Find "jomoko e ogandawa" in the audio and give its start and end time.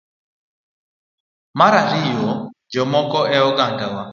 2.71-4.03